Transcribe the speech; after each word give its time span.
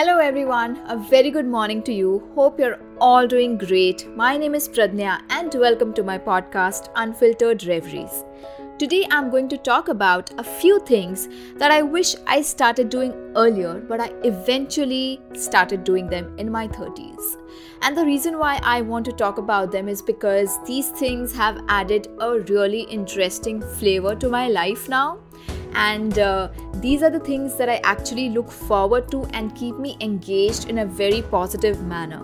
Hello, 0.00 0.16
everyone. 0.16 0.80
A 0.88 0.96
very 0.96 1.30
good 1.30 1.44
morning 1.44 1.82
to 1.82 1.92
you. 1.92 2.26
Hope 2.34 2.58
you're 2.58 2.78
all 3.02 3.26
doing 3.26 3.58
great. 3.58 4.08
My 4.16 4.34
name 4.38 4.54
is 4.54 4.66
Pradnya, 4.66 5.20
and 5.28 5.54
welcome 5.54 5.92
to 5.92 6.02
my 6.02 6.16
podcast, 6.16 6.88
Unfiltered 6.96 7.64
Reveries. 7.64 8.24
Today, 8.78 9.06
I'm 9.10 9.28
going 9.28 9.46
to 9.50 9.58
talk 9.58 9.88
about 9.88 10.30
a 10.38 10.42
few 10.42 10.80
things 10.86 11.28
that 11.56 11.70
I 11.70 11.82
wish 11.82 12.16
I 12.26 12.40
started 12.40 12.88
doing 12.88 13.12
earlier, 13.36 13.74
but 13.90 14.00
I 14.00 14.10
eventually 14.24 15.20
started 15.34 15.84
doing 15.84 16.08
them 16.08 16.34
in 16.38 16.50
my 16.50 16.66
30s. 16.66 17.36
And 17.82 17.94
the 17.94 18.06
reason 18.06 18.38
why 18.38 18.58
I 18.62 18.80
want 18.80 19.04
to 19.04 19.12
talk 19.12 19.36
about 19.36 19.70
them 19.70 19.86
is 19.86 20.00
because 20.00 20.58
these 20.66 20.88
things 20.92 21.36
have 21.36 21.62
added 21.68 22.08
a 22.20 22.40
really 22.40 22.84
interesting 23.00 23.60
flavor 23.60 24.14
to 24.14 24.30
my 24.30 24.48
life 24.48 24.88
now 24.88 25.18
and 25.74 26.18
uh, 26.18 26.48
these 26.74 27.02
are 27.02 27.10
the 27.10 27.20
things 27.20 27.56
that 27.56 27.68
I 27.68 27.80
actually 27.84 28.30
look 28.30 28.50
forward 28.50 29.10
to 29.10 29.24
and 29.34 29.54
keep 29.54 29.76
me 29.76 29.96
engaged 30.00 30.68
in 30.68 30.78
a 30.78 30.86
very 30.86 31.22
positive 31.22 31.82
manner. 31.82 32.22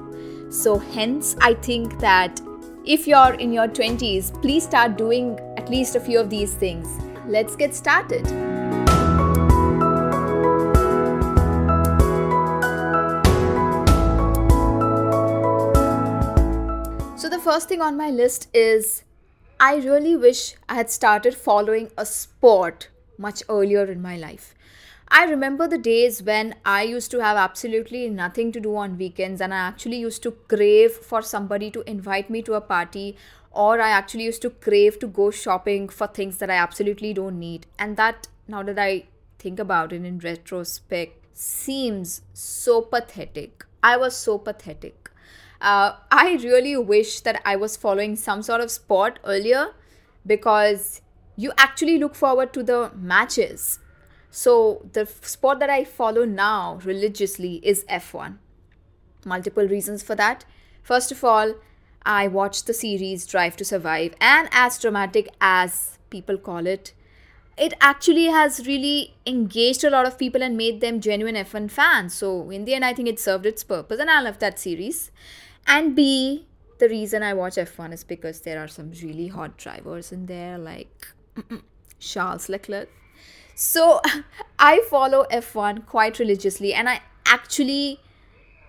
So, 0.50 0.78
hence, 0.78 1.36
I 1.40 1.54
think 1.54 1.98
that 2.00 2.40
if 2.84 3.06
you're 3.06 3.34
in 3.34 3.52
your 3.52 3.66
20s, 3.68 4.40
please 4.40 4.64
start 4.64 4.96
doing 4.96 5.38
at 5.56 5.68
least 5.68 5.96
a 5.96 6.00
few 6.00 6.20
of 6.20 6.30
these 6.30 6.54
things. 6.54 6.86
Let's 7.26 7.56
get 7.56 7.74
started. 7.74 8.24
So, 17.18 17.28
the 17.28 17.40
first 17.42 17.68
thing 17.68 17.82
on 17.82 17.96
my 17.96 18.10
list 18.10 18.48
is 18.54 19.02
I 19.58 19.76
really 19.76 20.16
wish 20.16 20.54
I 20.68 20.74
had 20.74 20.90
started 20.90 21.34
following 21.34 21.90
a 21.96 22.04
sport 22.04 22.88
much 23.18 23.42
earlier 23.48 23.84
in 23.84 24.00
my 24.02 24.16
life. 24.16 24.54
I 25.08 25.24
remember 25.24 25.68
the 25.68 25.78
days 25.78 26.22
when 26.22 26.56
I 26.64 26.82
used 26.82 27.12
to 27.12 27.22
have 27.22 27.36
absolutely 27.36 28.08
nothing 28.08 28.50
to 28.52 28.60
do 28.60 28.74
on 28.76 28.98
weekends 28.98 29.40
and 29.40 29.54
I 29.54 29.58
actually 29.58 29.98
used 29.98 30.22
to 30.24 30.32
crave 30.32 30.92
for 30.92 31.22
somebody 31.22 31.70
to 31.70 31.88
invite 31.88 32.28
me 32.28 32.42
to 32.42 32.54
a 32.54 32.60
party 32.60 33.16
or 33.52 33.80
I 33.80 33.90
actually 33.90 34.24
used 34.24 34.42
to 34.42 34.50
crave 34.50 34.98
to 34.98 35.06
go 35.06 35.30
shopping 35.30 35.88
for 35.88 36.06
things 36.06 36.38
that 36.38 36.50
I 36.50 36.56
absolutely 36.56 37.14
don't 37.14 37.38
need. 37.38 37.66
And 37.78 37.96
that, 37.96 38.26
now 38.48 38.62
that 38.64 38.78
I 38.78 39.04
think 39.38 39.60
about 39.60 39.92
it 39.92 40.04
in 40.04 40.18
retrospect, 40.18 41.24
seems 41.32 42.22
so 42.34 42.82
pathetic. 42.82 43.64
I 43.82 43.96
was 43.96 44.16
so 44.16 44.38
pathetic. 44.38 45.10
Uh, 45.60 45.94
I 46.10 46.38
really 46.42 46.76
wish 46.76 47.20
that 47.20 47.40
I 47.44 47.56
was 47.56 47.76
following 47.76 48.16
some 48.16 48.42
sort 48.42 48.60
of 48.60 48.70
sport 48.70 49.20
earlier 49.24 49.72
because 50.26 51.00
you 51.36 51.52
actually 51.58 51.98
look 51.98 52.14
forward 52.14 52.52
to 52.54 52.62
the 52.62 52.90
matches. 52.96 53.78
So, 54.30 54.86
the 54.92 55.06
sport 55.06 55.60
that 55.60 55.70
I 55.70 55.84
follow 55.84 56.24
now 56.24 56.80
religiously 56.84 57.60
is 57.62 57.84
F1. 57.84 58.36
Multiple 59.24 59.66
reasons 59.66 60.02
for 60.02 60.14
that. 60.14 60.44
First 60.82 61.10
of 61.12 61.22
all, 61.24 61.54
I 62.04 62.28
watched 62.28 62.66
the 62.66 62.74
series 62.74 63.26
Drive 63.26 63.56
to 63.56 63.64
Survive, 63.64 64.14
and 64.20 64.48
as 64.52 64.78
dramatic 64.78 65.28
as 65.40 65.98
people 66.10 66.38
call 66.38 66.66
it, 66.66 66.92
it 67.56 67.72
actually 67.80 68.26
has 68.26 68.66
really 68.66 69.14
engaged 69.26 69.82
a 69.84 69.90
lot 69.90 70.06
of 70.06 70.18
people 70.18 70.42
and 70.42 70.56
made 70.56 70.80
them 70.80 71.00
genuine 71.00 71.34
F1 71.34 71.70
fans. 71.70 72.14
So, 72.14 72.50
in 72.50 72.64
the 72.64 72.74
end, 72.74 72.84
I 72.84 72.92
think 72.92 73.08
it 73.08 73.18
served 73.18 73.46
its 73.46 73.64
purpose, 73.64 73.98
and 73.98 74.10
I 74.10 74.20
love 74.20 74.38
that 74.40 74.58
series. 74.58 75.10
And 75.66 75.96
B, 75.96 76.46
the 76.78 76.88
reason 76.88 77.22
I 77.22 77.32
watch 77.32 77.54
F1 77.54 77.92
is 77.92 78.04
because 78.04 78.40
there 78.40 78.62
are 78.62 78.68
some 78.68 78.92
really 79.02 79.28
hot 79.28 79.56
drivers 79.56 80.12
in 80.12 80.26
there, 80.26 80.58
like 80.58 81.08
Charles 81.98 82.48
Leclerc. 82.48 82.88
So 83.54 84.00
I 84.58 84.82
follow 84.90 85.26
F1 85.30 85.86
quite 85.86 86.18
religiously 86.18 86.74
and 86.74 86.88
I 86.88 87.00
actually 87.26 88.00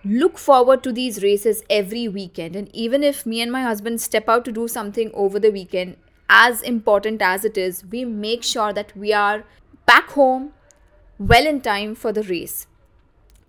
look 0.04 0.38
forward 0.38 0.82
to 0.82 0.92
these 0.92 1.22
races 1.22 1.62
every 1.68 2.08
weekend. 2.08 2.56
And 2.56 2.74
even 2.74 3.02
if 3.02 3.26
me 3.26 3.40
and 3.40 3.52
my 3.52 3.62
husband 3.62 4.00
step 4.00 4.28
out 4.28 4.44
to 4.46 4.52
do 4.52 4.68
something 4.68 5.10
over 5.14 5.38
the 5.38 5.50
weekend, 5.50 5.96
as 6.28 6.62
important 6.62 7.22
as 7.22 7.44
it 7.44 7.58
is, 7.58 7.84
we 7.90 8.04
make 8.04 8.42
sure 8.42 8.72
that 8.72 8.96
we 8.96 9.12
are 9.12 9.44
back 9.86 10.10
home 10.10 10.52
well 11.18 11.46
in 11.46 11.60
time 11.60 11.94
for 11.94 12.12
the 12.12 12.22
race. 12.22 12.66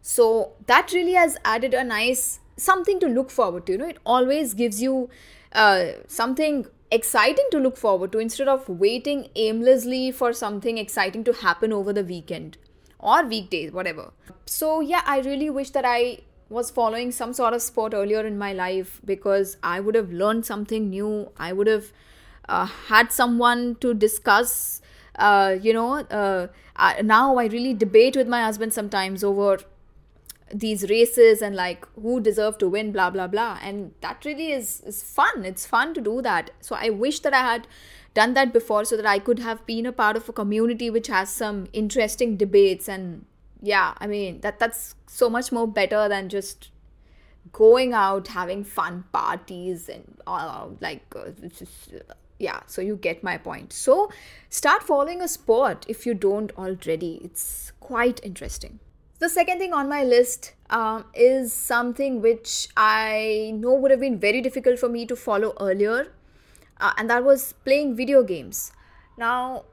So 0.02 0.54
that 0.66 0.92
really 0.94 1.14
has 1.14 1.38
added 1.46 1.74
a 1.74 1.84
nice 1.84 2.40
something 2.58 3.00
to 3.00 3.08
look 3.08 3.30
forward 3.30 3.66
to. 3.68 3.74
You 3.74 3.78
know, 3.80 3.88
it 3.88 3.98
always 4.06 4.54
gives 4.54 4.82
you 4.82 5.10
uh, 5.54 5.92
something 6.08 6.66
exciting 6.92 7.46
to 7.52 7.60
look 7.60 7.78
forward 7.78 8.12
to 8.12 8.20
instead 8.20 8.48
of 8.48 8.68
waiting 8.68 9.30
aimlessly 9.36 10.12
for 10.12 10.34
something 10.34 10.78
exciting 10.78 11.24
to 11.24 11.34
happen 11.34 11.72
over 11.72 11.94
the 11.94 12.04
weekend 12.04 12.58
or 13.00 13.26
weekdays, 13.26 13.72
whatever. 13.72 14.12
So, 14.46 14.82
yeah, 14.82 15.02
I 15.06 15.20
really 15.20 15.50
wish 15.50 15.70
that 15.72 15.86
I 15.86 16.20
was 16.50 16.72
following 16.72 17.12
some 17.12 17.32
sort 17.32 17.54
of 17.54 17.62
sport 17.62 17.94
earlier 17.94 18.26
in 18.26 18.38
my 18.38 18.54
life 18.54 19.00
because 19.06 19.58
I 19.62 19.80
would 19.80 19.96
have 19.96 20.12
learned 20.12 20.46
something 20.46 20.90
new. 20.90 21.32
I 21.38 21.54
would 21.54 21.68
have 21.68 21.92
uh, 22.48 22.66
had 22.66 23.12
someone 23.12 23.76
to 23.82 23.94
discuss. 23.94 24.82
Uh, 25.16 25.58
you 25.62 25.74
know, 25.74 25.98
uh, 25.98 26.48
I, 26.76 27.02
now 27.02 27.38
I 27.38 27.46
really 27.46 27.74
debate 27.74 28.16
with 28.16 28.28
my 28.28 28.42
husband 28.42 28.74
sometimes 28.74 29.24
over 29.24 29.60
these 30.54 30.90
races 30.90 31.42
and 31.42 31.56
like 31.56 31.88
who 32.02 32.20
deserve 32.20 32.58
to 32.58 32.68
win 32.68 32.92
blah 32.92 33.10
blah 33.10 33.28
blah. 33.28 33.60
And 33.62 33.94
that 34.02 34.26
really 34.26 34.52
is 34.52 34.82
is 34.82 35.04
fun. 35.04 35.46
It's 35.46 35.66
fun 35.66 35.94
to 35.94 36.02
do 36.02 36.22
that. 36.22 36.52
So 36.62 36.76
i 36.76 36.90
wish 36.90 37.20
that 37.22 37.34
i 37.34 37.42
had 37.42 37.68
done 38.14 38.34
that 38.34 38.52
before 38.52 38.84
so 38.86 38.98
that 38.98 39.06
i 39.06 39.20
could 39.20 39.40
have 39.40 39.66
been 39.66 39.86
a 39.86 39.92
part 39.92 40.18
of 40.18 40.28
a 40.28 40.34
community 40.34 40.90
which 40.90 41.08
has 41.08 41.30
some 41.30 41.68
interesting 41.74 42.36
debates 42.38 42.90
and 42.90 43.26
yeah 43.62 43.94
i 44.00 44.08
mean 44.08 44.40
that 44.42 44.58
that's 44.58 44.96
so 45.06 45.30
much 45.30 45.52
more 45.52 45.68
better 45.68 46.10
than 46.10 46.28
just 46.30 46.72
going 47.52 47.94
out 47.94 48.28
having 48.30 48.64
fun 48.64 49.04
parties 49.12 49.90
and 49.90 50.18
all 50.28 50.78
like 50.82 51.04
uh, 51.16 51.32
yeah 52.38 52.62
so 52.68 52.82
you 52.82 52.96
get 52.96 53.24
my 53.24 53.38
point. 53.38 53.74
So 53.74 54.12
start 54.50 54.84
following 54.84 55.22
a 55.22 55.28
sport 55.28 55.86
if 55.88 56.06
you 56.06 56.14
don't 56.14 56.52
already. 56.58 57.20
It's 57.24 57.72
quite 57.80 58.20
interesting 58.24 58.80
the 59.20 59.30
second 59.30 59.60
thing 59.60 59.74
on 59.74 59.90
my 59.90 60.04
list 60.04 60.54
um, 60.70 61.06
is 61.14 61.52
something 61.54 62.22
which 62.22 62.70
I 62.78 63.52
know 63.56 63.74
would 63.74 63.92
have 63.92 64.00
been 64.00 64.18
very 64.18 64.42
difficult 64.42 64.80
for 64.80 64.90
me 64.90 65.06
to 65.08 65.16
follow 65.16 65.54
earlier, 65.60 66.12
uh, 66.80 66.94
and 66.98 67.10
that 67.10 67.24
was 67.24 67.54
playing 67.66 67.96
video 67.96 68.24
games. 68.24 68.72
Now, 69.18 69.66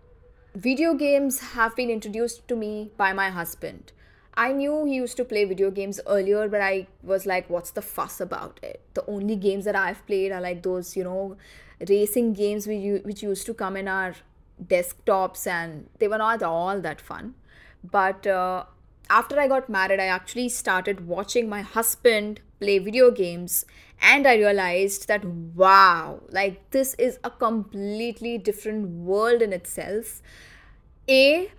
video 0.54 0.94
games 0.94 1.40
have 1.54 1.76
been 1.76 1.90
introduced 1.90 2.48
to 2.48 2.56
me 2.56 2.90
by 2.96 3.12
my 3.12 3.30
husband. 3.30 3.92
I 4.34 4.52
knew 4.52 4.84
he 4.84 4.94
used 4.94 5.16
to 5.18 5.24
play 5.24 5.44
video 5.44 5.70
games 5.70 6.00
earlier, 6.06 6.48
but 6.48 6.60
I 6.60 6.88
was 7.02 7.24
like, 7.24 7.48
what's 7.48 7.70
the 7.70 7.80
fuss 7.80 8.20
about 8.20 8.60
it? 8.62 8.80
The 8.94 9.04
only 9.06 9.36
games 9.36 9.64
that 9.64 9.76
I've 9.76 10.04
played 10.06 10.32
are 10.32 10.40
like 10.40 10.62
those, 10.62 10.96
you 10.96 11.04
know, 11.04 11.36
racing 11.88 12.34
games 12.34 12.66
which, 12.66 13.02
which 13.04 13.22
used 13.22 13.46
to 13.46 13.54
come 13.54 13.76
in 13.76 13.88
our 13.88 14.14
desktops, 14.62 15.46
and 15.46 15.88
they 15.98 16.08
were 16.08 16.18
not 16.18 16.42
all 16.42 16.80
that 16.80 17.00
fun. 17.00 17.34
But 17.82 18.26
uh, 18.26 18.64
after 19.08 19.38
I 19.38 19.48
got 19.48 19.68
married, 19.68 20.00
I 20.00 20.06
actually 20.06 20.48
started 20.48 21.06
watching 21.06 21.48
my 21.48 21.62
husband 21.62 22.40
play 22.60 22.78
video 22.78 23.10
games 23.10 23.64
and 24.00 24.26
I 24.26 24.34
realized 24.36 25.08
that 25.08 25.24
wow, 25.24 26.20
like 26.30 26.70
this 26.70 26.94
is 26.94 27.18
a 27.24 27.30
completely 27.30 28.38
different 28.38 28.88
world 28.88 29.42
in 29.42 29.52
itself. 29.52 30.22
A, 31.08 31.50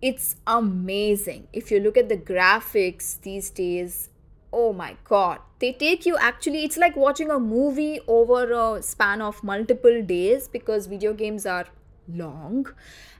it's 0.00 0.36
amazing. 0.46 1.48
If 1.52 1.70
you 1.70 1.80
look 1.80 1.96
at 1.96 2.08
the 2.08 2.16
graphics 2.16 3.20
these 3.20 3.50
days, 3.50 4.10
oh 4.52 4.72
my 4.72 4.96
god, 5.04 5.40
they 5.58 5.72
take 5.72 6.06
you 6.06 6.16
actually, 6.16 6.64
it's 6.64 6.76
like 6.76 6.96
watching 6.96 7.30
a 7.30 7.38
movie 7.38 8.00
over 8.06 8.52
a 8.52 8.82
span 8.82 9.20
of 9.20 9.42
multiple 9.42 10.02
days 10.02 10.48
because 10.48 10.86
video 10.86 11.12
games 11.12 11.44
are 11.46 11.66
long. 12.08 12.66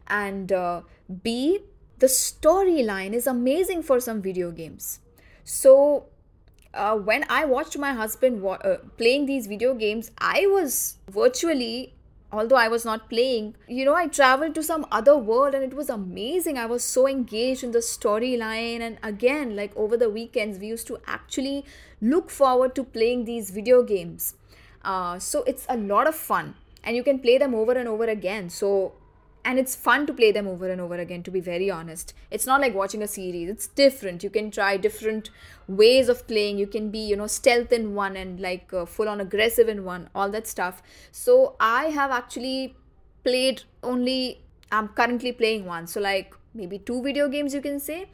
And 0.06 0.52
uh, 0.52 0.82
B, 1.22 1.60
the 1.98 2.06
storyline 2.06 3.12
is 3.12 3.26
amazing 3.26 3.82
for 3.82 4.00
some 4.00 4.22
video 4.22 4.50
games. 4.50 5.00
So, 5.44 6.06
uh, 6.74 6.96
when 6.96 7.24
I 7.28 7.44
watched 7.44 7.78
my 7.78 7.92
husband 7.92 8.42
wa- 8.42 8.60
uh, 8.64 8.78
playing 8.96 9.26
these 9.26 9.46
video 9.46 9.74
games, 9.74 10.10
I 10.18 10.46
was 10.46 10.96
virtually, 11.10 11.94
although 12.30 12.56
I 12.56 12.68
was 12.68 12.84
not 12.84 13.08
playing, 13.08 13.56
you 13.66 13.84
know, 13.84 13.94
I 13.94 14.06
traveled 14.06 14.54
to 14.56 14.62
some 14.62 14.86
other 14.92 15.16
world 15.16 15.54
and 15.54 15.64
it 15.64 15.74
was 15.74 15.88
amazing. 15.88 16.58
I 16.58 16.66
was 16.66 16.84
so 16.84 17.08
engaged 17.08 17.64
in 17.64 17.72
the 17.72 17.78
storyline. 17.78 18.80
And 18.80 18.98
again, 19.02 19.56
like 19.56 19.76
over 19.76 19.96
the 19.96 20.10
weekends, 20.10 20.58
we 20.58 20.66
used 20.66 20.86
to 20.88 20.98
actually 21.06 21.64
look 22.00 22.30
forward 22.30 22.74
to 22.76 22.84
playing 22.84 23.24
these 23.24 23.50
video 23.50 23.82
games. 23.82 24.34
Uh, 24.84 25.18
so, 25.18 25.42
it's 25.44 25.66
a 25.68 25.76
lot 25.76 26.06
of 26.06 26.14
fun 26.14 26.54
and 26.84 26.94
you 26.94 27.02
can 27.02 27.18
play 27.18 27.38
them 27.38 27.54
over 27.54 27.72
and 27.72 27.88
over 27.88 28.04
again. 28.04 28.50
So, 28.50 28.92
and 29.48 29.58
it's 29.58 29.74
fun 29.74 30.06
to 30.06 30.12
play 30.12 30.30
them 30.30 30.46
over 30.46 30.68
and 30.70 30.78
over 30.78 30.96
again 30.96 31.22
to 31.22 31.30
be 31.30 31.40
very 31.40 31.70
honest. 31.70 32.12
It's 32.30 32.46
not 32.46 32.60
like 32.60 32.74
watching 32.74 33.02
a 33.02 33.08
series. 33.08 33.48
It's 33.48 33.66
different. 33.66 34.22
You 34.22 34.28
can 34.28 34.50
try 34.50 34.76
different 34.76 35.30
ways 35.66 36.10
of 36.10 36.26
playing. 36.26 36.58
You 36.58 36.66
can 36.66 36.90
be 36.90 36.98
you 36.98 37.16
know 37.16 37.26
stealth 37.26 37.72
in 37.72 37.94
one 37.94 38.14
and 38.14 38.38
like 38.38 38.74
uh, 38.74 38.84
full 38.84 39.08
on 39.08 39.22
aggressive 39.22 39.70
in 39.70 39.86
one 39.86 40.10
all 40.14 40.28
that 40.36 40.46
stuff. 40.46 40.82
So 41.12 41.56
i 41.60 41.86
have 41.86 42.10
actually 42.10 42.76
played 43.24 43.62
only 43.82 44.42
i'm 44.70 44.88
currently 44.88 45.32
playing 45.32 45.64
one. 45.64 45.86
So 45.86 45.98
like 46.08 46.34
maybe 46.52 46.78
two 46.78 47.02
video 47.02 47.28
games 47.38 47.54
you 47.54 47.62
can 47.70 47.80
say. 47.80 48.04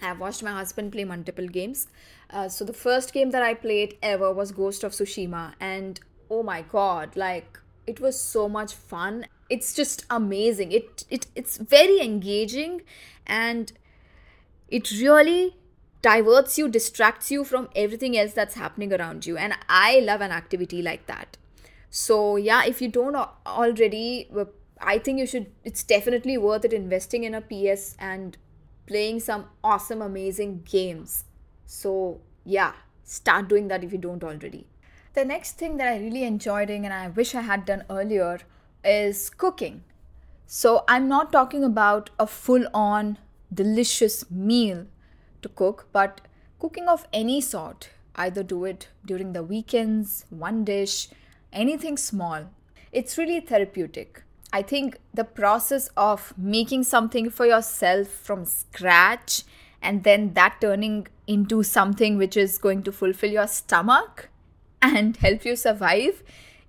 I've 0.00 0.20
watched 0.20 0.42
my 0.42 0.52
husband 0.52 0.92
play 0.92 1.04
multiple 1.04 1.46
games. 1.60 1.86
Uh, 2.30 2.48
so 2.48 2.64
the 2.64 2.72
first 2.72 3.12
game 3.12 3.30
that 3.30 3.42
I 3.42 3.54
played 3.54 3.96
ever 4.02 4.32
was 4.32 4.52
Ghost 4.52 4.84
of 4.84 4.92
Tsushima, 4.92 5.54
and 5.60 6.00
oh 6.30 6.42
my 6.42 6.62
god, 6.62 7.16
like 7.16 7.58
it 7.86 8.00
was 8.00 8.18
so 8.20 8.48
much 8.48 8.74
fun. 8.74 9.26
It's 9.48 9.74
just 9.74 10.04
amazing. 10.10 10.72
It 10.72 11.04
it 11.10 11.26
it's 11.34 11.56
very 11.56 12.00
engaging, 12.00 12.82
and 13.26 13.72
it 14.68 14.90
really 14.90 15.56
diverts 16.02 16.58
you, 16.58 16.68
distracts 16.68 17.30
you 17.30 17.44
from 17.44 17.68
everything 17.74 18.16
else 18.16 18.32
that's 18.32 18.54
happening 18.54 18.92
around 18.92 19.26
you. 19.26 19.36
And 19.36 19.54
I 19.68 20.00
love 20.00 20.20
an 20.20 20.30
activity 20.32 20.82
like 20.82 21.06
that. 21.06 21.36
So 21.90 22.36
yeah, 22.36 22.64
if 22.64 22.82
you 22.82 22.88
don't 22.88 23.16
already, 23.46 24.28
uh, 24.36 24.44
I 24.80 24.98
think 24.98 25.18
you 25.18 25.26
should. 25.26 25.46
It's 25.64 25.82
definitely 25.82 26.36
worth 26.38 26.64
it 26.64 26.72
investing 26.72 27.24
in 27.24 27.34
a 27.34 27.40
PS 27.40 27.96
and 27.98 28.36
playing 28.86 29.20
some 29.20 29.46
awesome, 29.62 30.00
amazing 30.00 30.62
games. 30.64 31.24
So, 31.66 32.20
yeah, 32.44 32.72
start 33.04 33.48
doing 33.48 33.68
that 33.68 33.84
if 33.84 33.92
you 33.92 33.98
don't 33.98 34.22
already. 34.22 34.66
The 35.14 35.24
next 35.24 35.58
thing 35.58 35.76
that 35.78 35.88
I 35.88 35.98
really 35.98 36.24
enjoyed 36.24 36.68
doing 36.68 36.84
and 36.84 36.94
I 36.94 37.08
wish 37.08 37.34
I 37.34 37.40
had 37.40 37.64
done 37.64 37.84
earlier 37.90 38.40
is 38.84 39.30
cooking. 39.30 39.84
So, 40.46 40.84
I'm 40.88 41.08
not 41.08 41.32
talking 41.32 41.64
about 41.64 42.10
a 42.18 42.26
full 42.26 42.66
on 42.72 43.18
delicious 43.52 44.30
meal 44.30 44.86
to 45.42 45.48
cook, 45.48 45.88
but 45.92 46.20
cooking 46.58 46.88
of 46.88 47.06
any 47.12 47.40
sort. 47.40 47.90
Either 48.14 48.42
do 48.42 48.64
it 48.64 48.88
during 49.04 49.32
the 49.32 49.42
weekends, 49.42 50.24
one 50.30 50.64
dish, 50.64 51.08
anything 51.52 51.96
small. 51.96 52.50
It's 52.92 53.18
really 53.18 53.40
therapeutic. 53.40 54.22
I 54.52 54.62
think 54.62 54.98
the 55.12 55.24
process 55.24 55.88
of 55.96 56.32
making 56.38 56.84
something 56.84 57.28
for 57.30 57.44
yourself 57.44 58.08
from 58.08 58.44
scratch 58.44 59.42
and 59.82 60.02
then 60.04 60.34
that 60.34 60.60
turning 60.60 61.08
into 61.26 61.62
something 61.62 62.16
which 62.16 62.36
is 62.36 62.58
going 62.58 62.82
to 62.84 62.92
fulfill 62.92 63.30
your 63.30 63.46
stomach 63.46 64.28
and 64.80 65.16
help 65.26 65.44
you 65.44 65.56
survive, 65.56 66.22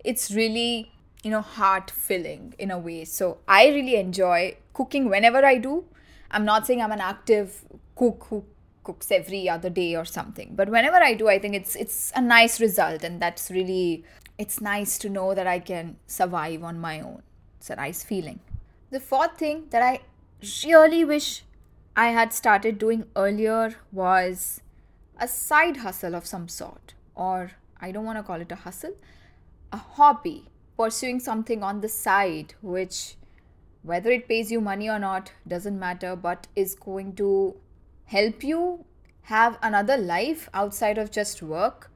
it's 0.03 0.31
really, 0.31 0.91
you 1.27 1.31
know, 1.31 1.41
heart 1.41 1.91
filling 1.91 2.55
in 2.57 2.71
a 2.71 2.79
way. 2.79 3.03
So 3.03 3.39
I 3.49 3.67
really 3.67 3.97
enjoy 3.97 4.55
cooking 4.73 5.09
whenever 5.09 5.45
I 5.45 5.57
do. 5.57 5.83
I'm 6.31 6.45
not 6.45 6.65
saying 6.65 6.81
I'm 6.81 6.93
an 6.93 7.01
active 7.01 7.65
cook 7.95 8.27
who 8.29 8.45
cooks 8.85 9.11
every 9.11 9.49
other 9.49 9.69
day 9.69 9.93
or 9.93 10.05
something, 10.05 10.53
but 10.55 10.69
whenever 10.69 10.95
I 10.95 11.15
do, 11.15 11.27
I 11.27 11.37
think 11.37 11.53
it's 11.53 11.75
it's 11.75 12.13
a 12.15 12.21
nice 12.21 12.61
result 12.61 13.03
and 13.03 13.21
that's 13.21 13.51
really 13.51 14.05
it's 14.37 14.61
nice 14.61 14.97
to 14.99 15.09
know 15.09 15.33
that 15.33 15.47
I 15.47 15.59
can 15.59 15.97
survive 16.07 16.63
on 16.63 16.79
my 16.79 17.01
own. 17.01 17.21
It's 17.57 17.69
a 17.69 17.75
nice 17.75 18.03
feeling. 18.03 18.39
The 18.89 19.01
fourth 19.01 19.37
thing 19.37 19.65
that 19.71 19.81
I 19.81 19.99
really 20.65 21.03
wish 21.03 21.43
I 21.97 22.09
had 22.19 22.31
started 22.31 22.79
doing 22.79 23.07
earlier 23.17 23.75
was 23.91 24.61
a 25.19 25.27
side 25.27 25.77
hustle 25.87 26.15
of 26.15 26.25
some 26.25 26.47
sort, 26.47 26.93
or 27.15 27.51
I 27.81 27.91
don't 27.91 28.05
want 28.05 28.17
to 28.19 28.23
call 28.23 28.39
it 28.39 28.51
a 28.53 28.61
hustle, 28.67 28.95
a 29.73 29.77
hobby, 29.77 30.45
pursuing 30.77 31.19
something 31.19 31.63
on 31.63 31.81
the 31.81 31.89
side, 31.89 32.53
which 32.61 33.15
whether 33.83 34.11
it 34.11 34.27
pays 34.27 34.51
you 34.51 34.61
money 34.61 34.89
or 34.89 34.99
not 34.99 35.31
doesn't 35.47 35.79
matter, 35.79 36.15
but 36.15 36.47
is 36.55 36.75
going 36.75 37.15
to 37.15 37.55
help 38.05 38.43
you 38.43 38.85
have 39.23 39.57
another 39.61 39.97
life 39.97 40.49
outside 40.53 40.97
of 40.97 41.11
just 41.11 41.41
work 41.41 41.91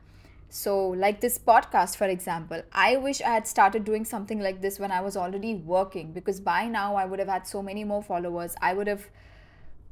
so, 0.54 0.89
like 0.89 1.22
this 1.22 1.39
podcast, 1.39 1.95
for 1.95 2.07
example, 2.07 2.62
I 2.74 2.98
wish 2.98 3.22
I 3.22 3.30
had 3.30 3.48
started 3.48 3.86
doing 3.86 4.04
something 4.04 4.42
like 4.42 4.62
this 4.62 4.80
when 4.80 4.92
I 4.92 5.00
was 5.00 5.16
already 5.16 5.56
working 5.56 6.12
because 6.12 6.42
by 6.42 6.68
now 6.68 6.95
I 6.95 7.06
would 7.06 7.19
have 7.19 7.30
had 7.30 7.48
so 7.48 7.63
many 7.63 7.86
more 7.86 8.04
followers. 8.04 8.54
I 8.62 8.74
would 8.74 8.88
have 8.88 9.10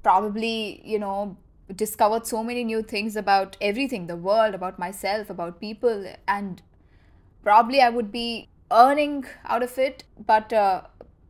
probably, 0.03 0.81
you 0.83 0.99
know, 0.99 1.37
discovered 1.73 2.27
so 2.27 2.43
many 2.43 2.65
new 2.65 2.81
things 2.81 3.15
about 3.15 3.55
everything 3.61 4.07
the 4.07 4.17
world, 4.17 4.53
about 4.53 4.77
myself, 4.77 5.29
about 5.29 5.61
people, 5.61 6.13
and 6.27 6.61
probably 7.41 7.79
I 7.79 7.87
would 7.87 8.11
be 8.11 8.49
earning 8.71 9.25
out 9.45 9.63
of 9.63 9.77
it. 9.77 10.03
But 10.25 10.53
uh, 10.53 10.81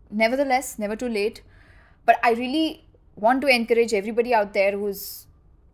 nevertheless, 0.10 0.80
never 0.80 0.96
too 0.96 1.10
late. 1.10 1.42
But 2.06 2.20
I 2.24 2.32
really 2.32 2.86
want 3.16 3.42
to 3.42 3.48
encourage 3.48 3.94
everybody 3.94 4.34
out 4.34 4.54
there 4.54 4.72
who's 4.72 5.28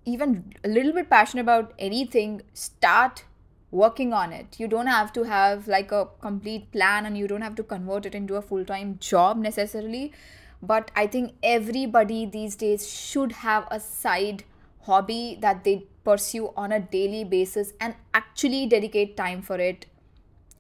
even 0.05 0.53
a 0.63 0.67
little 0.67 0.93
bit 0.93 1.09
passionate 1.09 1.43
about 1.43 1.73
anything, 1.79 2.41
start 2.53 3.25
working 3.71 4.13
on 4.13 4.31
it. 4.31 4.59
You 4.59 4.67
don't 4.67 4.87
have 4.87 5.11
to 5.13 5.23
have 5.23 5.67
like 5.67 5.91
a 5.91 6.07
complete 6.21 6.71
plan 6.71 7.05
and 7.05 7.17
you 7.17 7.27
don't 7.27 7.41
have 7.41 7.55
to 7.55 7.63
convert 7.63 8.05
it 8.05 8.15
into 8.15 8.35
a 8.35 8.41
full 8.41 8.65
time 8.65 8.97
job 8.99 9.37
necessarily. 9.37 10.13
But 10.61 10.91
I 10.95 11.07
think 11.07 11.33
everybody 11.43 12.25
these 12.25 12.55
days 12.55 12.89
should 12.89 13.31
have 13.33 13.67
a 13.69 13.79
side 13.79 14.43
hobby 14.81 15.37
that 15.41 15.63
they 15.63 15.85
pursue 16.03 16.53
on 16.55 16.71
a 16.71 16.79
daily 16.79 17.23
basis 17.23 17.73
and 17.81 17.95
actually 18.13 18.65
dedicate 18.67 19.17
time 19.17 19.41
for 19.41 19.57
it. 19.57 19.85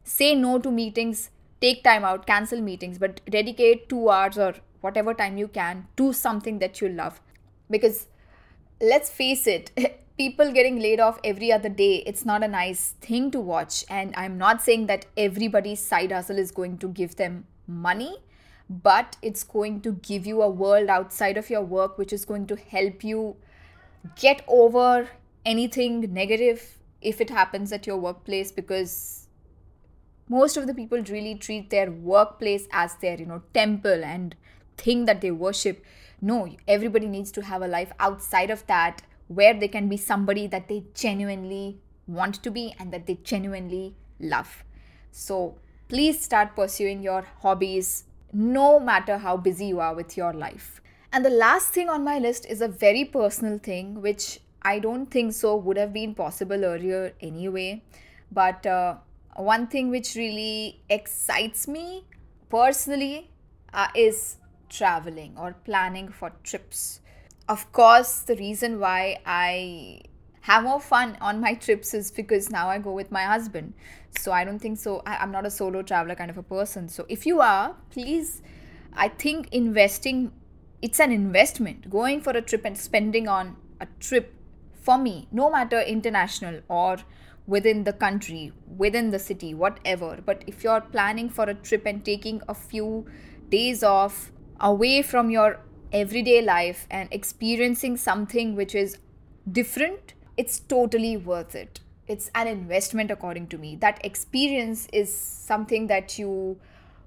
Say 0.07 0.35
no 0.35 0.59
to 0.59 0.69
meetings, 0.69 1.31
take 1.59 1.83
time 1.83 2.05
out, 2.05 2.27
cancel 2.27 2.61
meetings, 2.61 2.99
but 2.99 3.21
dedicate 3.29 3.89
two 3.89 4.09
hours 4.09 4.37
or 4.37 4.53
whatever 4.81 5.15
time 5.15 5.37
you 5.37 5.47
can 5.47 5.87
to 5.97 6.13
something 6.13 6.59
that 6.59 6.79
you 6.79 6.89
love. 6.89 7.19
Because 7.71 8.05
let's 8.79 9.09
face 9.09 9.47
it, 9.47 9.71
people 10.17 10.51
getting 10.51 10.79
laid 10.79 10.99
off 10.99 11.19
every 11.23 11.51
other 11.51 11.69
day, 11.69 12.03
it's 12.05 12.23
not 12.23 12.43
a 12.43 12.47
nice 12.47 12.93
thing 13.01 13.31
to 13.31 13.39
watch. 13.39 13.83
And 13.89 14.13
I'm 14.15 14.37
not 14.37 14.61
saying 14.61 14.85
that 14.85 15.07
everybody's 15.17 15.79
side 15.79 16.11
hustle 16.11 16.37
is 16.37 16.51
going 16.51 16.77
to 16.77 16.87
give 16.87 17.15
them 17.15 17.45
money, 17.67 18.17
but 18.69 19.17
it's 19.23 19.43
going 19.43 19.81
to 19.81 19.93
give 19.93 20.27
you 20.27 20.43
a 20.43 20.49
world 20.49 20.87
outside 20.87 21.35
of 21.35 21.49
your 21.49 21.63
work, 21.63 21.97
which 21.97 22.13
is 22.13 22.25
going 22.25 22.45
to 22.47 22.55
help 22.55 23.03
you 23.03 23.37
get 24.15 24.43
over 24.47 25.09
anything 25.45 26.13
negative 26.13 26.77
if 27.01 27.19
it 27.19 27.31
happens 27.31 27.71
at 27.71 27.87
your 27.87 27.97
workplace 27.97 28.51
because 28.51 29.24
most 30.27 30.57
of 30.57 30.67
the 30.67 30.73
people 30.73 31.01
really 31.03 31.35
treat 31.35 31.69
their 31.69 31.91
workplace 31.91 32.67
as 32.71 32.95
their 32.95 33.17
you 33.17 33.25
know 33.25 33.41
temple 33.53 34.03
and 34.03 34.35
thing 34.77 35.05
that 35.05 35.21
they 35.21 35.31
worship 35.31 35.83
no 36.21 36.49
everybody 36.67 37.07
needs 37.07 37.31
to 37.31 37.41
have 37.41 37.61
a 37.61 37.67
life 37.67 37.91
outside 37.99 38.49
of 38.49 38.65
that 38.67 39.01
where 39.27 39.53
they 39.53 39.67
can 39.67 39.89
be 39.89 39.97
somebody 39.97 40.47
that 40.47 40.67
they 40.67 40.83
genuinely 40.93 41.79
want 42.07 42.35
to 42.43 42.51
be 42.51 42.75
and 42.79 42.91
that 42.93 43.07
they 43.07 43.15
genuinely 43.23 43.95
love. 44.19 44.63
So 45.11 45.57
please 45.87 46.21
start 46.21 46.55
pursuing 46.55 47.01
your 47.01 47.25
hobbies 47.41 48.05
no 48.31 48.79
matter 48.79 49.17
how 49.17 49.37
busy 49.37 49.67
you 49.67 49.79
are 49.79 49.95
with 49.95 50.17
your 50.17 50.33
life. 50.33 50.81
And 51.11 51.23
the 51.23 51.29
last 51.29 51.73
thing 51.73 51.89
on 51.89 52.03
my 52.03 52.19
list 52.19 52.45
is 52.45 52.61
a 52.61 52.67
very 52.67 53.05
personal 53.05 53.57
thing, 53.57 54.01
which 54.01 54.39
I 54.61 54.79
don't 54.79 55.05
think 55.05 55.33
so 55.33 55.55
would 55.55 55.77
have 55.77 55.93
been 55.93 56.13
possible 56.13 56.65
earlier 56.65 57.13
anyway. 57.21 57.83
But 58.31 58.65
uh, 58.65 58.95
one 59.35 59.67
thing 59.67 59.89
which 59.89 60.15
really 60.15 60.81
excites 60.89 61.67
me 61.67 62.05
personally 62.49 63.29
uh, 63.73 63.87
is 63.95 64.37
traveling 64.69 65.35
or 65.37 65.53
planning 65.65 66.09
for 66.09 66.31
trips 66.43 67.01
of 67.47 67.71
course, 67.71 68.21
the 68.21 68.35
reason 68.35 68.79
why 68.79 69.19
I 69.25 70.01
have 70.41 70.63
more 70.63 70.79
fun 70.79 71.17
on 71.21 71.39
my 71.39 71.53
trips 71.53 71.93
is 71.93 72.11
because 72.11 72.49
now 72.49 72.69
I 72.69 72.79
go 72.79 72.91
with 72.91 73.11
my 73.11 73.23
husband. 73.23 73.73
So 74.17 74.31
I 74.31 74.43
don't 74.43 74.59
think 74.59 74.79
so. 74.79 75.01
I, 75.05 75.21
am 75.21 75.31
not 75.31 75.45
a 75.45 75.51
solo 75.51 75.81
traveler 75.81 76.15
kind 76.15 76.31
of 76.31 76.37
a 76.37 76.43
person. 76.43 76.89
So 76.89 77.05
if 77.09 77.25
you 77.25 77.41
are, 77.41 77.75
please, 77.91 78.41
I 78.93 79.09
think 79.09 79.49
investing, 79.51 80.31
it's 80.81 80.99
an 80.99 81.11
investment. 81.11 81.89
Going 81.89 82.21
for 82.21 82.31
a 82.31 82.41
trip 82.41 82.65
and 82.65 82.77
spending 82.77 83.27
on 83.27 83.57
a 83.79 83.87
trip 83.99 84.33
for 84.81 84.97
me, 84.97 85.27
no 85.31 85.51
matter 85.51 85.81
international 85.81 86.61
or 86.67 86.97
within 87.47 87.83
the 87.83 87.93
country, 87.93 88.51
within 88.77 89.11
the 89.11 89.19
city, 89.19 89.53
whatever. 89.53 90.19
But 90.25 90.43
if 90.47 90.63
you're 90.63 90.81
planning 90.81 91.29
for 91.29 91.45
a 91.45 91.53
trip 91.53 91.85
and 91.85 92.03
taking 92.03 92.41
a 92.47 92.53
few 92.53 93.05
days 93.49 93.83
off 93.83 94.31
away 94.59 95.01
from 95.01 95.29
your 95.29 95.59
everyday 95.91 96.41
life 96.41 96.87
and 96.89 97.07
experiencing 97.11 97.97
something 97.97 98.55
which 98.55 98.73
is 98.73 98.97
different, 99.51 100.13
it's 100.37 100.59
totally 100.59 101.17
worth 101.17 101.55
it. 101.55 101.79
It's 102.07 102.29
an 102.35 102.47
investment, 102.47 103.09
according 103.09 103.47
to 103.47 103.57
me. 103.57 103.75
That 103.77 104.03
experience 104.03 104.87
is 104.93 105.15
something 105.15 105.87
that 105.87 106.19
you 106.19 106.59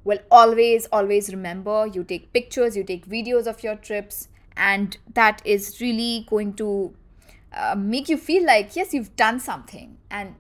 will 0.05 0.19
always, 0.31 0.87
always 0.87 1.31
remember. 1.31 1.87
You 1.87 2.03
take 2.03 2.33
pictures, 2.33 2.77
you 2.77 2.83
take 2.83 3.07
videos 3.07 3.47
of 3.47 3.63
your 3.63 3.77
trips, 3.77 4.29
and 4.57 4.97
that 5.15 5.43
is 5.45 5.81
really 5.81 6.27
going 6.29 6.55
to 6.55 6.95
uh, 7.53 7.75
make 7.77 8.09
you 8.09 8.17
feel 8.17 8.45
like, 8.45 8.77
yes, 8.77 8.93
you've 8.93 9.15
done 9.17 9.41
something. 9.41 9.99
And 10.11 10.35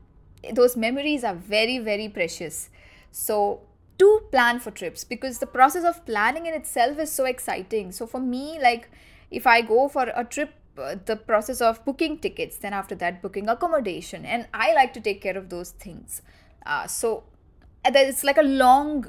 those 0.54 0.76
memories 0.76 1.24
are 1.24 1.34
very, 1.34 1.78
very 1.78 2.08
precious. 2.08 2.70
So, 3.10 3.62
to 3.98 4.22
plan 4.30 4.60
for 4.60 4.70
trips 4.70 5.04
because 5.04 5.38
the 5.38 5.46
process 5.46 5.84
of 5.84 6.04
planning 6.06 6.46
in 6.46 6.54
itself 6.54 6.98
is 6.98 7.10
so 7.10 7.24
exciting. 7.24 7.92
So 7.92 8.06
for 8.06 8.20
me, 8.20 8.58
like 8.62 8.88
if 9.30 9.46
I 9.46 9.60
go 9.60 9.88
for 9.88 10.10
a 10.14 10.24
trip, 10.24 10.54
uh, 10.78 10.96
the 11.04 11.16
process 11.16 11.60
of 11.60 11.84
booking 11.84 12.18
tickets, 12.18 12.58
then 12.58 12.72
after 12.72 12.94
that, 12.96 13.20
booking 13.20 13.48
accommodation, 13.48 14.24
and 14.24 14.46
I 14.54 14.72
like 14.72 14.92
to 14.94 15.00
take 15.00 15.20
care 15.20 15.36
of 15.36 15.48
those 15.48 15.70
things. 15.70 16.22
Uh, 16.64 16.86
so 16.86 17.24
it's 17.84 18.22
like 18.22 18.38
a 18.38 18.42
long, 18.42 19.06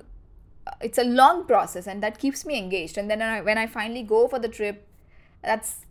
uh, 0.65 0.71
it's 0.81 0.97
a 0.97 1.03
long 1.03 1.45
process, 1.45 1.85
and 1.85 2.01
that 2.01 2.17
keeps 2.17 2.45
me 2.45 2.57
engaged. 2.57 2.97
And 2.97 3.09
then 3.09 3.21
I, 3.21 3.41
when 3.41 3.59
I 3.59 3.67
finally 3.67 4.01
go 4.01 4.27
for 4.27 4.39
the 4.39 4.49
trip, 4.49 4.87
that's 5.43 5.85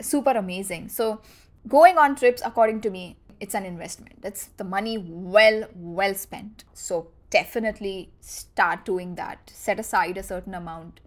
super 0.00 0.30
amazing. 0.30 0.88
So, 0.88 1.20
going 1.68 1.98
on 1.98 2.16
trips, 2.16 2.42
according 2.44 2.80
to 2.82 2.90
me, 2.90 3.16
it's 3.40 3.54
an 3.54 3.64
investment. 3.64 4.18
It's 4.22 4.46
the 4.56 4.64
money 4.64 4.98
well, 4.98 5.68
well 5.74 6.14
spent. 6.14 6.64
So, 6.72 7.08
definitely 7.30 8.10
start 8.20 8.84
doing 8.84 9.16
that. 9.16 9.50
Set 9.52 9.80
aside 9.80 10.16
a 10.16 10.22
certain 10.22 10.54
amount 10.54 11.00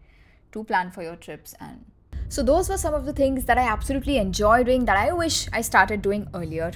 to 0.51 0.63
plan 0.63 0.91
for 0.91 1.03
your 1.03 1.15
trips 1.15 1.55
and 1.59 1.85
so 2.29 2.43
those 2.43 2.67
were 2.67 2.77
some 2.77 2.93
of 2.93 3.05
the 3.05 3.13
things 3.13 3.45
that 3.45 3.57
I 3.57 3.61
absolutely 3.61 4.17
enjoy 4.17 4.63
doing 4.63 4.83
that 4.85 4.97
I 4.97 5.13
wish 5.13 5.47
I 5.53 5.61
started 5.61 6.01
doing 6.01 6.27
earlier. 6.33 6.71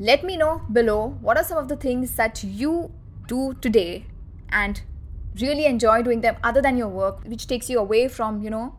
Let 0.00 0.24
me 0.24 0.36
know 0.36 0.62
below 0.72 1.16
what 1.20 1.36
are 1.36 1.44
some 1.44 1.58
of 1.58 1.68
the 1.68 1.76
things 1.76 2.16
that 2.16 2.42
you 2.42 2.90
do 3.28 3.54
today 3.60 4.06
and 4.48 4.82
really 5.40 5.66
enjoy 5.66 6.02
doing 6.02 6.22
them 6.22 6.36
other 6.42 6.60
than 6.60 6.76
your 6.76 6.88
work 6.88 7.22
which 7.24 7.46
takes 7.46 7.70
you 7.70 7.78
away 7.78 8.08
from, 8.08 8.42
you 8.42 8.50
know, 8.50 8.74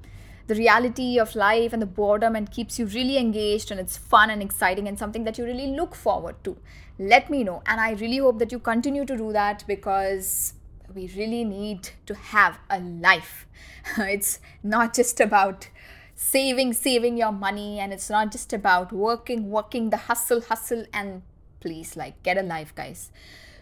the 0.48 0.55
reality 0.55 1.19
of 1.19 1.36
life 1.36 1.74
and 1.74 1.81
the 1.81 1.86
boredom 1.86 2.36
and 2.36 2.51
keeps 2.51 2.79
you 2.79 2.86
really 2.86 3.17
engaged 3.17 3.71
and 3.71 3.79
it's 3.79 3.98
fun 3.98 4.29
and 4.29 4.41
exciting 4.41 4.88
and 4.88 4.98
something 4.98 5.24
that 5.24 5.38
you 5.38 5.45
really 5.45 5.67
look 5.67 5.95
forward 5.95 6.43
to. 6.43 6.57
Let 7.00 7.29
me 7.29 7.43
know 7.43 7.63
and 7.65 7.79
I 7.79 7.91
really 7.91 8.17
hope 8.17 8.39
that 8.39 8.51
you 8.51 8.60
continue 8.60 9.05
to 9.05 9.17
do 9.17 9.31
that 9.33 9.63
because 9.67 10.53
we 10.93 11.12
really 11.15 11.43
need 11.43 11.89
to 12.05 12.15
have 12.15 12.60
a 12.69 12.79
life. 12.79 13.48
it's 13.98 14.39
not 14.63 14.93
just 14.93 15.19
about 15.19 15.69
saving, 16.15 16.74
saving 16.74 17.17
your 17.17 17.31
money, 17.31 17.79
and 17.79 17.91
it's 17.91 18.10
not 18.10 18.31
just 18.31 18.53
about 18.53 18.91
working, 18.93 19.50
working, 19.50 19.89
the 19.89 19.98
hustle, 19.98 20.41
hustle, 20.41 20.86
and 20.93 21.24
please, 21.60 21.98
like, 21.98 22.21
get 22.24 22.38
a 22.38 22.43
life, 22.43 22.74
guys. 22.75 23.12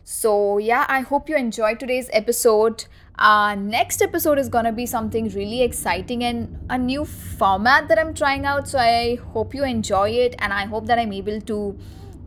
So, 0.03 0.57
yeah, 0.57 0.85
I 0.87 1.01
hope 1.01 1.29
you 1.29 1.35
enjoyed 1.35 1.79
today's 1.79 2.09
episode. 2.13 2.85
Uh, 3.17 3.55
next 3.55 4.01
episode 4.01 4.39
is 4.39 4.49
gonna 4.49 4.71
be 4.71 4.85
something 4.85 5.29
really 5.29 5.61
exciting 5.61 6.23
and 6.23 6.57
a 6.69 6.77
new 6.77 7.05
format 7.05 7.87
that 7.89 7.99
I'm 7.99 8.13
trying 8.13 8.45
out. 8.45 8.67
So, 8.67 8.79
I 8.79 9.15
hope 9.33 9.53
you 9.53 9.63
enjoy 9.63 10.09
it, 10.09 10.35
and 10.39 10.53
I 10.53 10.65
hope 10.65 10.87
that 10.87 10.97
I'm 10.97 11.13
able 11.13 11.41
to, 11.41 11.77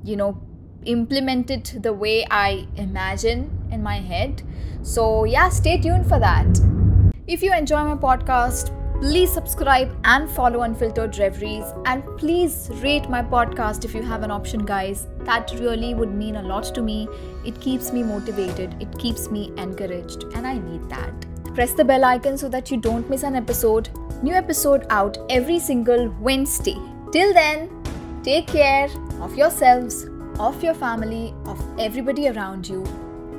you 0.05 0.17
know, 0.17 0.41
implement 0.85 1.51
it 1.51 1.75
the 1.81 1.93
way 1.93 2.27
I 2.31 2.67
imagine 2.77 3.51
in 3.71 3.83
my 3.83 4.01
head. 4.01 4.43
So, 4.83 5.25
yeah, 5.25 5.49
stay 5.49 5.79
tuned 5.81 6.07
for 6.07 6.19
that. 6.19 6.61
If 7.27 7.43
you 7.43 7.55
enjoy 7.55 7.85
my 7.85 7.95
podcast, 7.95 8.71
please 9.03 9.33
subscribe 9.33 9.93
and 10.05 10.31
follow 10.31 10.63
Unfiltered 10.63 11.19
Reveries. 11.19 11.65
And 11.87 12.05
please 12.19 12.71
rate 12.85 13.11
my 13.11 13.21
podcast 13.21 13.85
if 13.85 13.97
you 13.97 14.03
have 14.03 14.23
an 14.23 14.31
option, 14.31 14.65
guys. 14.65 15.09
That 15.25 15.51
really 15.59 15.93
would 15.93 16.15
mean 16.15 16.37
a 16.37 16.43
lot 16.43 16.73
to 16.77 16.81
me. 16.81 17.09
It 17.45 17.61
keeps 17.61 17.93
me 17.93 18.05
motivated, 18.05 18.77
it 18.81 18.97
keeps 19.01 19.29
me 19.29 19.53
encouraged, 19.57 20.23
and 20.35 20.47
I 20.47 20.59
need 20.59 20.89
that. 20.89 21.13
Press 21.53 21.73
the 21.73 21.85
bell 21.85 22.05
icon 22.05 22.39
so 22.39 22.49
that 22.51 22.71
you 22.71 22.77
don't 22.77 23.11
miss 23.11 23.25
an 23.25 23.35
episode. 23.35 23.91
New 24.23 24.35
episode 24.35 24.87
out 24.89 25.19
every 25.29 25.59
single 25.59 26.09
Wednesday. 26.21 26.79
Till 27.11 27.35
then, 27.35 27.71
take 28.23 28.47
care 28.47 28.89
of 29.21 29.35
yourselves 29.35 30.07
of 30.39 30.63
your 30.63 30.75
family, 30.75 31.35
of 31.47 31.61
everybody 31.77 32.29
around 32.29 32.69
you. 32.69 32.85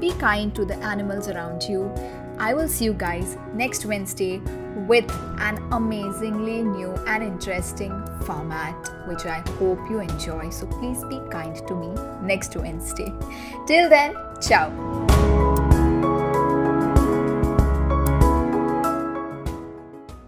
Be 0.01 0.11
kind 0.15 0.53
to 0.55 0.65
the 0.65 0.75
animals 0.83 1.29
around 1.29 1.63
you. 1.63 1.89
I 2.37 2.53
will 2.53 2.67
see 2.67 2.83
you 2.83 2.93
guys 2.93 3.37
next 3.53 3.85
Wednesday 3.85 4.41
with 4.87 5.09
an 5.39 5.57
amazingly 5.71 6.63
new 6.63 6.91
and 7.07 7.23
interesting 7.23 7.91
format, 8.25 8.75
which 9.07 9.25
I 9.25 9.39
hope 9.59 9.79
you 9.89 9.99
enjoy. 9.99 10.49
So 10.49 10.65
please 10.65 11.03
be 11.05 11.19
kind 11.29 11.55
to 11.67 11.75
me 11.75 11.89
next 12.21 12.55
Wednesday. 12.55 13.13
Till 13.67 13.89
then, 13.89 14.15
ciao. 14.41 15.02